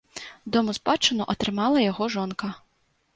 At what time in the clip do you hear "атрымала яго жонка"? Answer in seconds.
1.33-2.49